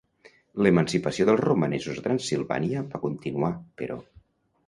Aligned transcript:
L'emancipació 0.67 1.27
dels 1.29 1.41
romanesos 1.43 2.01
a 2.01 2.05
Transsilvània 2.07 2.83
va 2.95 3.01
continuar, 3.05 3.53
però. 3.83 3.99